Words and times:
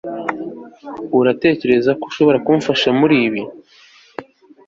uratekereza 1.19 1.91
ko 1.99 2.03
ushobora 2.09 2.37
kumfasha 2.45 2.89
muri 2.99 3.15
ibi 3.27 3.41